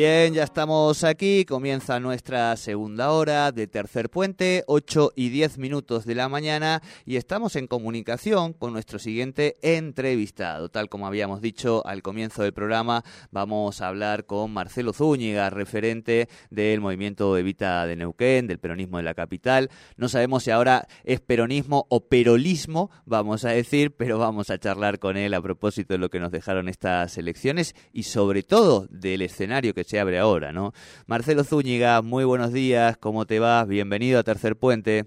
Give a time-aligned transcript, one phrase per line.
[0.00, 6.06] Bien, ya estamos aquí, comienza nuestra segunda hora de Tercer Puente, 8 y 10 minutos
[6.06, 10.70] de la mañana y estamos en comunicación con nuestro siguiente entrevistado.
[10.70, 16.30] Tal como habíamos dicho al comienzo del programa, vamos a hablar con Marcelo Zúñiga, referente
[16.48, 19.68] del movimiento Evita de Neuquén, del peronismo de la capital.
[19.98, 24.98] No sabemos si ahora es peronismo o perolismo, vamos a decir, pero vamos a charlar
[24.98, 29.20] con él a propósito de lo que nos dejaron estas elecciones y sobre todo del
[29.20, 30.72] escenario que se abre ahora, ¿no?
[31.08, 33.64] Marcelo Zúñiga, muy buenos días, ¿cómo te va?
[33.64, 35.06] Bienvenido a Tercer Puente.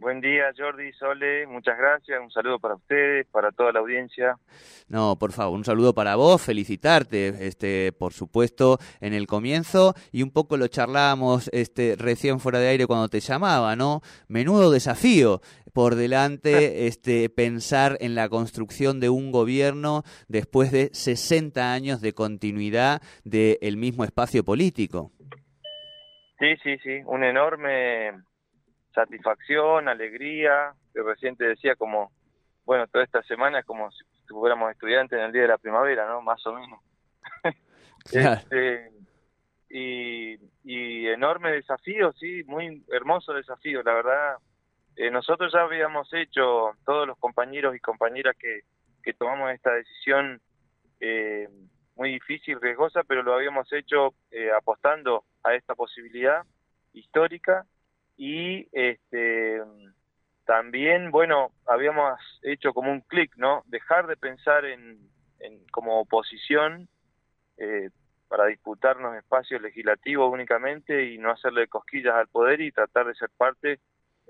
[0.00, 4.38] Buen día, Jordi, Sole, muchas gracias, un saludo para ustedes, para toda la audiencia.
[4.88, 10.22] No, por favor, un saludo para vos, felicitarte, este, por supuesto, en el comienzo, y
[10.22, 14.00] un poco lo charlábamos este, recién fuera de aire cuando te llamaba, ¿no?
[14.26, 16.50] Menudo desafío por delante
[16.86, 23.76] este, pensar en la construcción de un gobierno después de 60 años de continuidad del
[23.76, 25.12] mismo espacio político.
[26.38, 28.12] Sí, sí, sí, un enorme
[28.94, 32.10] satisfacción, alegría, que recién te decía como,
[32.64, 36.06] bueno, toda esta semana es como si fuéramos estudiantes en el día de la primavera,
[36.06, 36.22] ¿no?
[36.22, 36.80] Más o menos.
[38.12, 38.90] este,
[39.68, 44.36] y, y enorme desafío, sí, muy hermoso desafío, la verdad.
[44.96, 48.60] Eh, nosotros ya habíamos hecho, todos los compañeros y compañeras que,
[49.02, 50.40] que tomamos esta decisión
[51.00, 51.48] eh,
[51.96, 56.44] muy difícil, riesgosa, pero lo habíamos hecho eh, apostando a esta posibilidad
[56.92, 57.66] histórica
[58.16, 59.62] y este
[60.44, 64.98] también bueno habíamos hecho como un clic no dejar de pensar en,
[65.70, 66.88] como oposición
[67.56, 67.90] eh,
[68.28, 73.30] para disputarnos espacios legislativos únicamente y no hacerle cosquillas al poder y tratar de ser
[73.36, 73.78] parte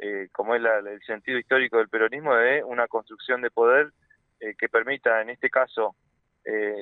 [0.01, 3.93] eh, como es el sentido histórico del peronismo de una construcción de poder
[4.41, 5.97] eh, que permita en este caso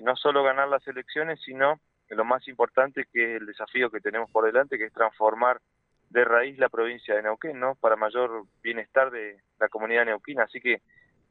[0.03, 1.81] no solo ganar las elecciones sino
[2.11, 5.61] lo más importante que es el desafío que tenemos por delante que es transformar
[6.11, 7.75] de raíz la provincia de Neuquén, ¿no?
[7.75, 10.45] Para mayor bienestar de la comunidad neuquina.
[10.45, 10.81] Así que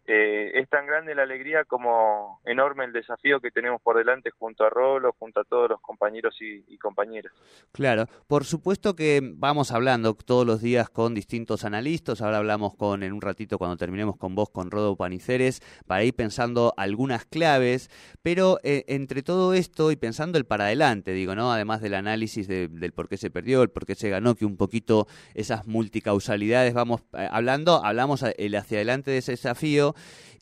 [0.10, 4.64] eh, es tan grande la alegría como enorme el desafío que tenemos por delante junto
[4.64, 7.34] a Rolo, junto a todos los compañeros y, compañeras.
[7.74, 13.04] Claro, por supuesto que vamos hablando todos los días con distintos analistas, ahora hablamos con,
[13.04, 17.90] en un ratito cuando terminemos con vos, con Rodo Paniceres, para ir pensando algunas claves,
[18.22, 21.52] pero eh, entre todo esto y pensando el para adelante, digo, ¿no?
[21.52, 24.56] Además del análisis del por qué se perdió, el por qué se ganó, que un
[24.56, 29.97] poquito esas multicausalidades vamos eh, hablando, hablamos el hacia adelante de ese desafío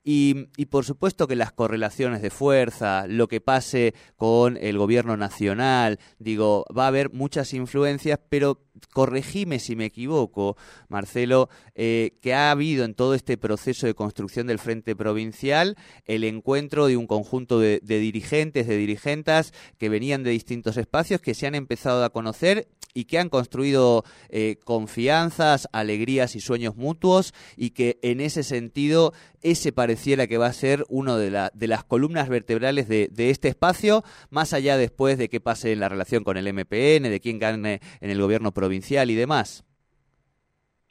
[0.07, 5.17] y, y, por supuesto que las correlaciones de fuerza, lo que pase con el gobierno
[5.17, 8.61] nacional, digo, va a haber muchas influencias, pero
[8.93, 10.57] corregime si me equivoco,
[10.89, 16.23] Marcelo, eh, que ha habido en todo este proceso de construcción del Frente Provincial el
[16.23, 21.33] encuentro de un conjunto de, de dirigentes, de dirigentas que venían de distintos espacios, que
[21.33, 27.33] se han empezado a conocer y que han construido eh, confianzas, alegrías y sueños mutuos
[27.57, 29.11] y que en ese sentido
[29.43, 33.49] ese pareciera que va a ser uno de, la, de las columnas vertebrales de, este
[33.49, 34.01] espacio,
[34.31, 37.81] más allá después de qué pase en la relación con el MPN, de quién gane
[37.99, 39.65] en el gobierno provincial y demás.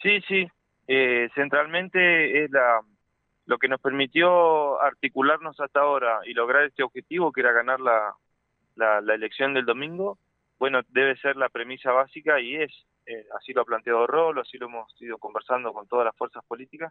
[0.02, 0.46] Sí, sí,
[0.86, 2.80] eh, centralmente es la,
[3.46, 8.14] lo que nos permitió articularnos hasta ahora y lograr este objetivo que era ganar la,
[8.76, 10.18] la, la elección del domingo
[10.64, 12.72] bueno, debe ser la premisa básica y es,
[13.04, 16.42] eh, así lo ha planteado Rolo, así lo hemos ido conversando con todas las fuerzas
[16.46, 16.90] políticas,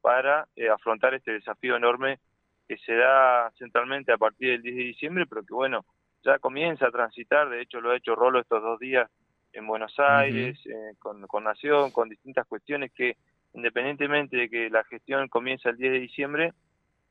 [0.00, 2.20] para eh, afrontar este desafío enorme
[2.68, 5.84] que se da centralmente a partir del 10 de diciembre, pero que bueno,
[6.22, 9.10] ya comienza a transitar, de hecho lo ha hecho Rolo estos dos días
[9.52, 13.16] en Buenos Aires, eh, con, con Nación, con distintas cuestiones que
[13.52, 16.52] independientemente de que la gestión comienza el 10 de diciembre,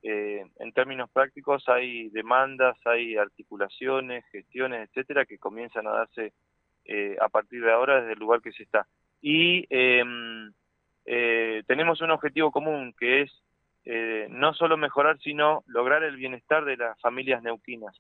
[0.10, 6.32] eh, en términos prácticos hay demandas, hay articulaciones, gestiones, etcétera, que comienzan a darse
[6.86, 8.88] eh, a partir de ahora desde el lugar que se está.
[9.22, 10.54] Y em,
[11.06, 13.44] eh, tenemos un objetivo común que es
[13.84, 17.94] eh, no solo mejorar, sino lograr el bienestar de las familias neuquinas.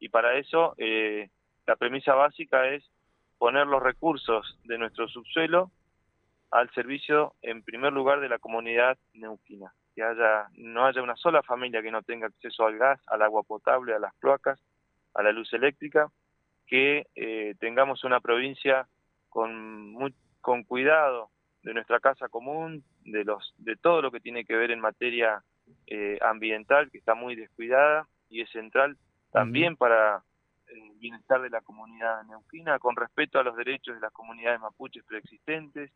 [0.00, 1.30] Y para eso eh,
[1.64, 2.82] la premisa básica es
[3.38, 5.70] poner los recursos de nuestro subsuelo
[6.50, 11.42] al servicio, en primer lugar, de la comunidad neuquina que haya no haya una sola
[11.42, 14.60] familia que no tenga acceso al gas, al agua potable, a las cloacas,
[15.14, 16.08] a la luz eléctrica,
[16.66, 18.86] que eh, tengamos una provincia
[19.28, 19.94] con
[20.40, 21.30] con cuidado
[21.62, 25.42] de nuestra casa común, de los de todo lo que tiene que ver en materia
[25.86, 28.96] eh, ambiental, que está muy descuidada y es central
[29.30, 30.22] también para
[30.68, 35.04] el bienestar de la comunidad neuquina, con respeto a los derechos de las comunidades mapuches
[35.04, 35.90] preexistentes,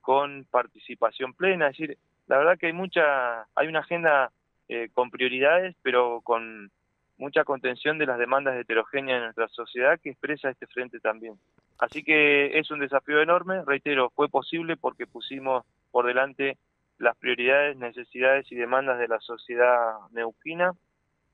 [0.00, 4.32] con participación plena, es decir, la verdad que hay mucha, hay una agenda
[4.68, 6.70] eh, con prioridades, pero con
[7.18, 11.34] mucha contención de las demandas heterogéneas de nuestra sociedad que expresa este frente también.
[11.78, 16.56] Así que es un desafío enorme, reitero, fue posible porque pusimos por delante
[16.98, 20.72] las prioridades, necesidades y demandas de la sociedad neuquina.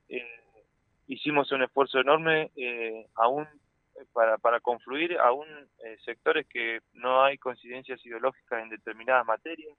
[0.09, 0.25] Eh,
[1.07, 3.47] hicimos un esfuerzo enorme eh, aún
[4.13, 5.47] para, para confluir aún
[5.85, 9.77] eh, sectores que no hay coincidencias ideológicas en determinadas materias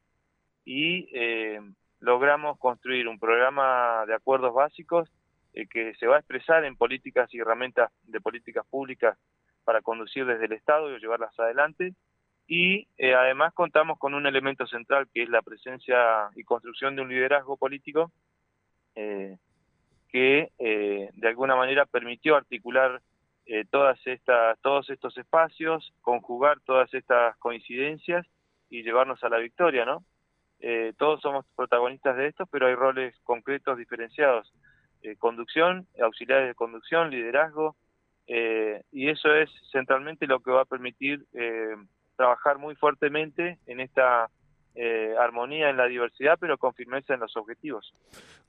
[0.66, 1.60] y eh,
[2.00, 5.10] logramos construir un programa de acuerdos básicos
[5.54, 9.18] eh, que se va a expresar en políticas y herramientas de políticas públicas
[9.64, 11.94] para conducir desde el Estado y llevarlas adelante.
[12.48, 17.02] Y eh, además contamos con un elemento central que es la presencia y construcción de
[17.02, 18.12] un liderazgo político
[18.96, 19.38] eh,
[20.12, 23.00] que de alguna manera permitió articular
[23.70, 28.26] todas estas, todos estos espacios, conjugar todas estas coincidencias
[28.72, 30.04] y llevarnos a la victoria, ¿no?
[30.98, 34.52] Todos somos protagonistas de esto, pero hay roles concretos diferenciados.
[35.02, 37.78] Eh, conducción, auxiliares de conducción, liderazgo,
[38.28, 41.76] eh, y eso es centralmente lo que va a permitir eh,
[42.18, 44.30] trabajar muy fuertemente en esta
[44.76, 47.94] eh, armonía en la diversidad, pero con firmeza en los objetivos.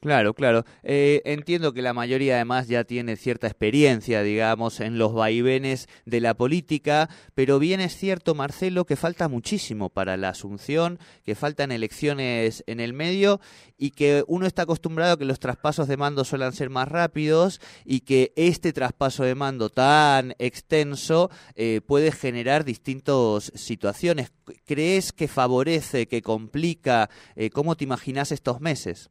[0.00, 0.64] Claro, claro.
[0.82, 6.20] Eh, entiendo que la mayoría además ya tiene cierta experiencia, digamos, en los vaivenes de
[6.20, 11.70] la política, pero bien es cierto, Marcelo, que falta muchísimo para la asunción, que faltan
[11.70, 13.40] elecciones en el medio
[13.76, 17.60] y que uno está acostumbrado a que los traspasos de mando suelen ser más rápidos
[17.84, 24.32] y que este traspaso de mando tan extenso eh, puede generar distintas situaciones.
[24.64, 27.08] ¿Crees que favorece que complica?
[27.36, 29.10] Eh, ¿Cómo te imaginas estos meses?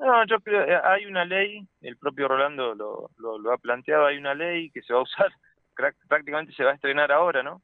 [0.00, 4.16] No, yo creo, eh, hay una ley, el propio Rolando lo, lo, ha planteado, hay
[4.16, 5.30] una ley que se va a usar,
[6.08, 7.62] prácticamente se va a estrenar ahora, ¿no?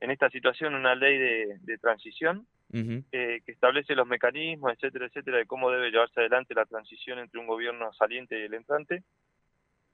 [0.00, 5.46] En esta situación una ley de, transición eh, que establece los mecanismos, etcétera, etcétera, de
[5.46, 9.04] cómo debe llevarse adelante la transición entre un gobierno saliente y el entrante.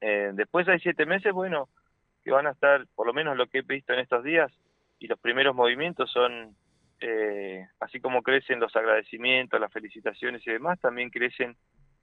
[0.00, 1.68] después hay siete meses, bueno,
[2.24, 4.50] que van a estar, por lo menos lo que he visto en estos días,
[4.98, 6.56] y los primeros movimientos son
[7.04, 11.56] eh, así como crecen los agradecimientos, las felicitaciones y demás, también crecen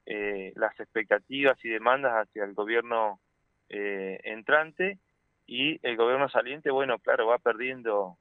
[0.05, 3.21] eh, las expectativas y demandas hacia el gobierno
[3.69, 4.99] eh, entrante
[5.47, 8.17] y el gobierno saliente, bueno, claro, va perdiendo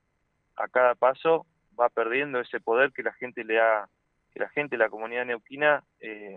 [0.54, 1.46] a cada paso,
[1.78, 3.88] va perdiendo ese poder que la gente le ha,
[4.32, 5.82] que la gente, la comunidad neuquina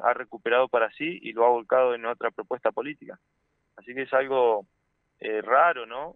[0.04, 3.20] ha recuperado para sí y lo ha volcado en otra propuesta política.
[3.76, 4.66] Así que es algo
[5.20, 6.16] raro, ¿no?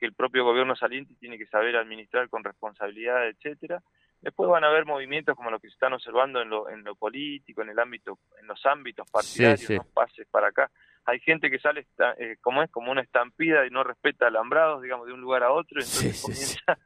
[0.00, 3.82] Que el propio gobierno saliente tiene que saber administrar con responsabilidad, etcétera.
[4.22, 6.94] Después van a haber movimientos como los que se están observando en lo, en lo
[6.94, 10.70] político, en el ámbito, en los ámbitos partidarios, pases para acá.
[11.10, 11.86] Hay gente que sale
[12.18, 15.52] eh, como es como una estampida y no respeta alambrados, digamos, de un lugar a
[15.52, 16.78] otro, entonces comienza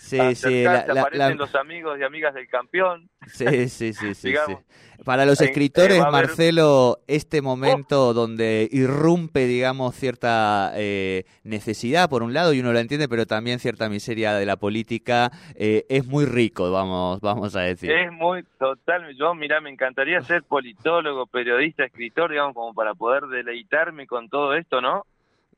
[0.00, 3.10] Sí, sí, aparecen los amigos y amigas del campeón.
[3.26, 4.34] Sí, sí, sí, sí.
[5.04, 8.12] Para los escritores, Marcelo, este momento oh.
[8.12, 13.60] donde irrumpe, digamos, cierta eh, necesidad, por un lado, y uno lo entiende, pero también
[13.60, 17.90] cierta miseria de la política, eh, es muy rico, vamos, vamos a decir.
[17.90, 19.14] Es muy total.
[19.16, 24.54] Yo, mira, me encantaría ser politólogo, periodista, escritor, digamos, como para poder deleitarme con todo
[24.54, 25.06] esto, ¿no?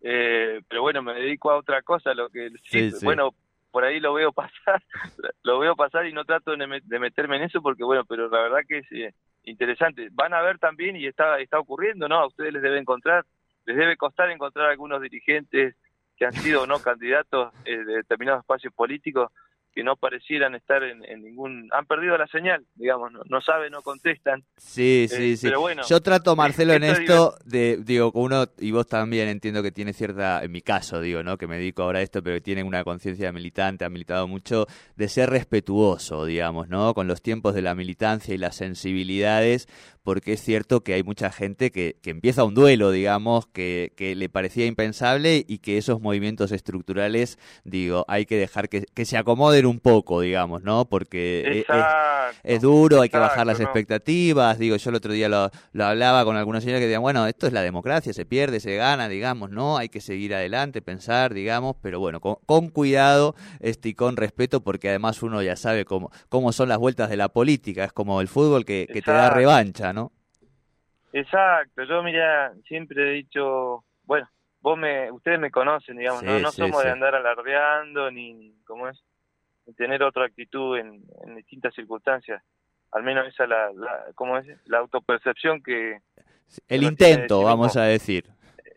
[0.03, 3.35] Eh, pero bueno, me dedico a otra cosa, lo que sí, bueno,
[3.71, 4.83] por ahí lo veo pasar,
[5.43, 8.61] lo veo pasar y no trato de, meterme en eso porque bueno, pero la verdad
[8.69, 9.15] que es eh,
[9.45, 10.09] interesante.
[10.13, 12.17] Van a ver también y está está ocurriendo, ¿no?
[12.17, 13.25] A ustedes les debe encontrar,
[13.65, 15.77] les debe costar encontrar algunos dirigentes
[16.17, 19.31] que han sido no candidatos eh, de determinados espacios políticos
[19.75, 21.69] que no parecieran estar en, ningún...
[21.73, 24.45] Han perdido la señal, digamos, no, no saben, no contestan.
[24.57, 25.47] Sí, sí, eh, sí.
[25.47, 29.73] Pero bueno, Yo trato, Marcelo, en esto, de, digo, uno, y vos también entiendo que
[29.73, 31.39] tiene cierta, en mi caso, digo, ¿no?
[31.39, 35.09] Que me dedico ahora a esto, pero tiene una conciencia militante, ha militado mucho, de
[35.09, 36.93] ser respetuoso, digamos, ¿no?
[36.95, 39.69] Con los tiempos de la militancia y las sensibilidades,
[40.03, 44.15] porque es cierto que hay mucha gente que, que empieza un duelo, digamos, que, que
[44.15, 49.17] le parecía impensable y que esos movimientos estructurales, digo, hay que dejar que, que se
[49.67, 50.85] un poco, digamos, ¿no?
[50.85, 51.65] Porque
[52.43, 56.25] es, duro, hay que bajar las expectativas, digo, yo el otro día lo, lo hablaba
[56.25, 59.51] con algunos señores que decían, bueno, esto es la democracia, se pierde, se gana, digamos,
[59.51, 59.79] ¿no?
[59.79, 64.63] Hay que seguir adelante, pensar, digamos, pero bueno, con, con cuidado este, y con respeto,
[64.63, 68.21] porque además uno ya sabe cómo, cómo son las vueltas de la política, es como
[68.21, 70.13] el fútbol que, que te da revancha, ¿no?
[71.13, 74.29] Exacto, yo mira, siempre he dicho, bueno,
[74.63, 79.03] vos me, ustedes me conocen, digamos, no, no somos de andar alardeando ni, ¿cómo es?
[79.77, 81.05] Tener otra actitud en,
[81.37, 82.43] distintas circunstancias.
[82.93, 83.71] Al menos esa es la,
[84.15, 84.47] ¿cómo es?
[84.67, 86.01] La autopercepción que...
[86.69, 88.29] El intento, vamos a decir.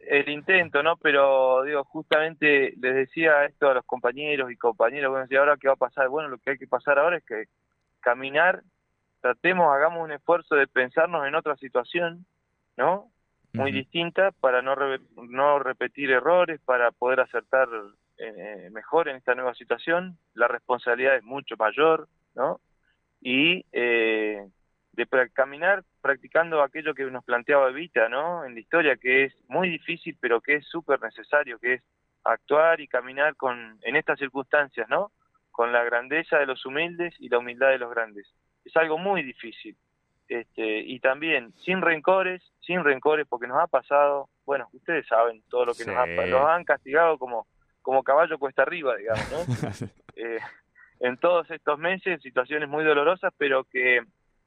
[0.08, 0.98] El intento, ¿no?
[0.98, 5.68] Pero, digo, justamente les decía esto a los compañeros y compañeras, bueno, ¿y ahora qué
[5.68, 6.08] va a pasar?
[6.08, 7.46] Bueno, lo que hay que pasar ahora es que
[8.00, 8.62] caminar,
[9.20, 12.26] tratemos, hagamos un esfuerzo de pensarnos en otra situación,
[12.78, 13.12] ¿no?
[13.56, 14.76] Muy distinta para no,
[15.16, 17.68] no repetir errores, para poder acertar
[18.18, 22.60] eh, mejor en esta nueva situación, la responsabilidad es mucho mayor, ¿no?
[23.22, 24.48] Y eh,
[24.94, 28.46] de caminar practicando aquello que nos planteaba Evita, ¿no?
[28.46, 31.84] En la historia, que es muy difícil, pero que es súper necesario, que es
[32.24, 35.12] actuar y caminar con, en estas circunstancias, ¿no?
[35.52, 38.28] Con la grandeza de los humildes y la humildad de los grandes.
[38.64, 39.76] Es algo muy difícil.
[40.28, 45.66] Este, y también sin rencores, sin rencores, porque nos ha pasado, bueno, ustedes saben todo
[45.66, 47.48] lo que nos, ha, nos han castigado como
[47.86, 49.88] como caballo cuesta arriba, digamos, ¿no?
[50.18, 50.40] Eh,
[51.02, 54.02] en todos estos meses, situaciones muy dolorosas, pero que,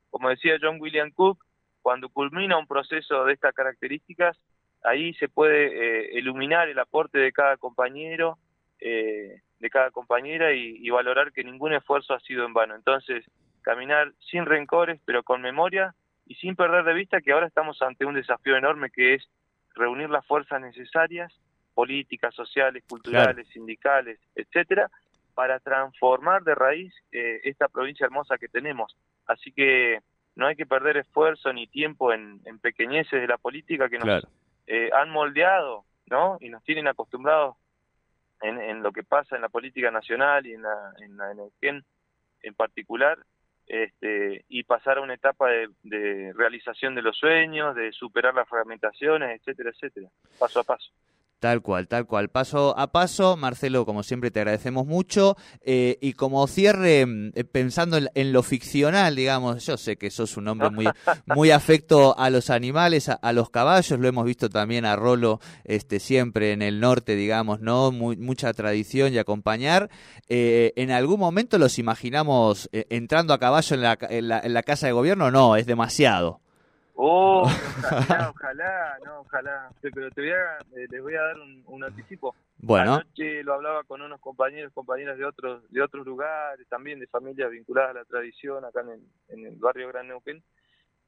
[0.09, 1.45] como decía John William Cook,
[1.83, 4.39] cuando culmina un proceso de estas características,
[4.83, 8.39] ahí se puede eh, iluminar el aporte de cada compañero,
[8.81, 12.75] eh, de cada compañera y, valorar que ningún esfuerzo ha sido en vano.
[12.75, 13.27] Entonces,
[13.63, 15.95] caminar sin rencores, pero con memoria
[16.27, 19.29] y sin perder de vista que ahora estamos ante un desafío enorme que es
[19.75, 21.33] reunir las fuerzas necesarias
[21.75, 24.91] políticas, sociales, culturales, sindicales, etcétera,
[25.35, 28.97] para transformar de raíz eh, esta provincia hermosa que tenemos.
[29.27, 30.01] Así que
[30.35, 34.27] no hay que perder esfuerzo ni tiempo en, pequeñeces de la política que nos
[34.67, 36.39] eh, han moldeado, ¿no?
[36.41, 37.55] Y nos tienen acostumbrados
[38.41, 41.85] en, lo que pasa en la política nacional y en la, en la en,
[42.43, 43.19] en particular,
[43.69, 48.49] este, y pasar a una etapa de, de realización de los sueños, de superar las
[48.49, 50.09] fragmentaciones, etcétera, etcétera,
[50.39, 50.91] paso a paso.
[51.41, 53.37] Tal cual, tal cual, paso a paso.
[53.37, 55.37] Marcelo, como siempre, te agradecemos mucho.
[55.61, 60.37] Eh, y como cierre, mm, eh, pensando en, lo ficcional, digamos, yo sé que sos
[60.37, 60.87] un hombre muy,
[61.27, 66.01] muy afecto a los animales, a, los caballos, lo hemos visto también a Rolo este,
[66.01, 67.93] siempre en el norte, digamos, ¿no?
[67.93, 69.91] mucha tradición y acompañar.
[70.29, 74.65] Eh, ¿En algún momento los imaginamos entrando a caballo en la, en la, en la
[74.65, 75.31] casa de gobierno?
[75.31, 76.41] No, es demasiado.
[77.01, 79.71] Oh, ojalá, ojalá, no, ojalá.
[79.81, 81.37] Pero te voy a, eh, les voy a dar
[81.67, 82.35] un, anticipo.
[82.57, 82.95] Bueno.
[82.95, 87.53] Anoche lo hablaba con unos compañeros, compañeras de otros, de otros lugares, también de familias
[87.53, 88.83] vinculadas a la tradición acá
[89.29, 90.43] en, el barrio Gran Neuquén,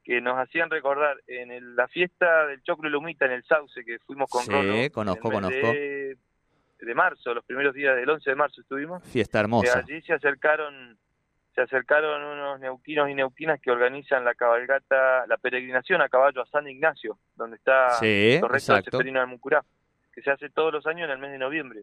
[0.04, 3.98] que nos hacían recordar en la fiesta del Choclo y Lumita en el Sauce, que
[3.98, 5.56] fuimos con Sí, conozco, conozco.
[5.56, 6.16] De,
[6.82, 9.02] de, marzo, los primeros días del 11 de marzo estuvimos.
[9.08, 9.80] Fiesta hermosa.
[9.80, 10.96] allí se acercaron
[11.54, 16.46] se acercaron unos neuquinos y neuquinas que organizan la cabalgata, la peregrinación a caballo a
[16.46, 19.64] San Ignacio, donde está sí, el resto de del Mucurá,
[20.12, 21.82] que se hace todos los años en el mes de noviembre.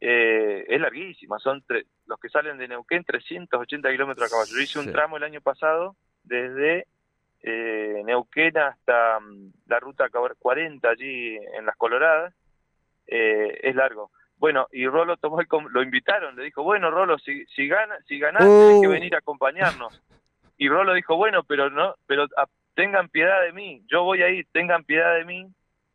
[0.00, 1.62] Eh, es larguísima, son
[2.06, 4.52] los que salen de Neuquén 380 kilómetros a caballo.
[4.52, 6.86] Yo hice un tramo el año pasado desde
[7.42, 12.32] eh, Neuquén hasta mm, la ruta 40 allí en las Coloradas.
[13.06, 14.10] Eh, es largo.
[14.38, 18.18] Bueno, y Rolo tomó el, lo invitaron, le dijo, bueno, Rolo, si, si, gana, si
[18.18, 18.80] ganás, uh.
[18.80, 20.00] que venir a acompañarnos.
[20.56, 22.26] Y Rolo dijo, bueno, pero no, pero
[22.74, 25.48] tengan piedad de mí, yo voy a ir, tengan piedad de mí,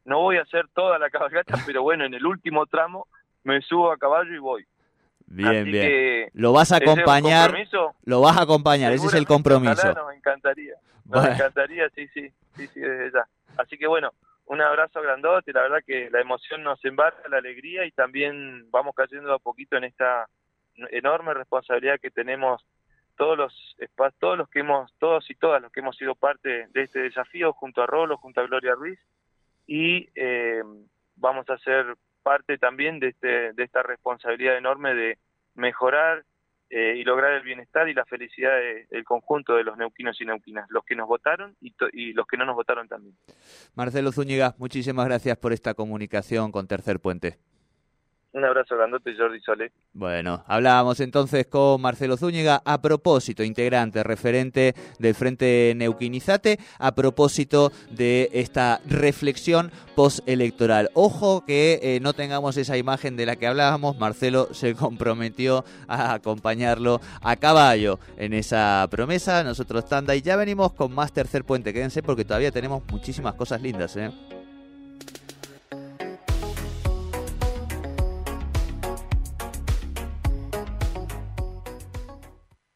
[0.05, 3.07] no voy a hacer toda la cabalgata, pero bueno, en el último tramo
[3.43, 4.65] me subo a caballo y voy.
[5.25, 6.29] Bien, bien.
[6.33, 7.55] Lo vas a acompañar.
[8.03, 9.93] Lo vas a acompañar, ese es el compromiso.
[9.93, 10.75] nos encantaría.
[11.05, 13.25] Nos encantaría, sí, sí, sí, sí, desde ya.
[13.57, 14.11] Así que bueno,
[14.53, 18.93] un abrazo grandote, la verdad que la emoción nos embarca, la alegría y también vamos
[18.95, 20.27] cayendo a poquito en esta
[20.91, 22.63] enorme responsabilidad que tenemos
[23.17, 23.75] todos los
[24.19, 27.53] todos los que hemos todos y todas los que hemos sido parte de este desafío
[27.53, 28.99] junto a Rolo, junto a Gloria Ruiz
[29.65, 30.61] y eh,
[31.15, 35.17] vamos a ser parte también de este de esta responsabilidad enorme de
[35.55, 36.25] mejorar
[36.75, 38.51] eh, y lograr el bienestar y la felicidad
[38.89, 42.35] del conjunto de los neuquinos y neuquinas, los que nos votaron y, y, los que
[42.35, 43.15] no nos votaron también.
[43.75, 47.37] Marcelo Zúñiga, muchísimas gracias por esta comunicación con Tercer Puente.
[48.33, 49.71] Un abrazo grandote, Jordi Sole.
[49.93, 57.71] Bueno, hablábamos entonces con Marcelo Zúñiga a propósito, integrante, referente del Frente Neuquinizate, a propósito
[57.91, 60.89] de esta reflexión postelectoral.
[60.95, 66.15] Ojo que eh, no tengamos esa imagen de la que hablábamos, Marcelo se comprometió a
[66.15, 71.71] acompañarlo a caballo en esa promesa, nosotros tanda y ya venimos con más Tercer Puente,
[71.71, 73.95] quédense porque todavía tenemos muchísimas cosas lindas.
[73.95, 74.09] ¿eh?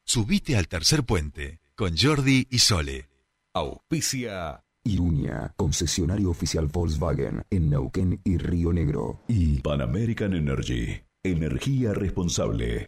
[0.09, 3.09] Subite al tercer puente con Jordi y Sole.
[3.53, 9.19] Auspicia Irunia, concesionario oficial Volkswagen en Neuquén y Río Negro.
[9.27, 12.87] Y Pan American Energy, energía responsable.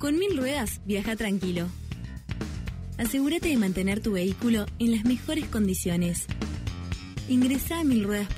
[0.00, 1.68] Con Mil Ruedas, viaja tranquilo.
[2.98, 6.26] Asegúrate de mantener tu vehículo en las mejores condiciones.
[7.28, 8.34] Ingresa a milruedas.com